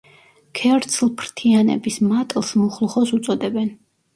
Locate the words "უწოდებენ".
3.19-3.75